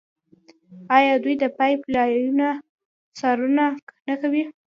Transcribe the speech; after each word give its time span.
آیا 0.97 1.13
دوی 1.23 1.35
د 1.39 1.45
پایپ 1.57 1.81
لاینونو 1.93 2.49
څارنه 3.17 3.65
نه 4.07 4.15
کوي؟ 4.21 4.43